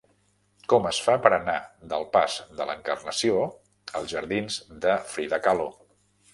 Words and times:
Com 0.71 0.87
es 0.91 1.01
fa 1.07 1.17
per 1.25 1.31
anar 1.37 1.57
del 1.91 2.07
pas 2.17 2.39
de 2.61 2.67
l'Encarnació 2.71 3.45
als 4.01 4.11
jardins 4.17 4.61
de 4.87 4.99
Frida 5.15 5.45
Kahlo? 5.49 5.73